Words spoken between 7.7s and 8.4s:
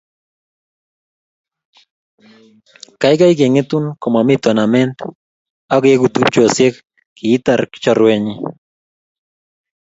choruenyi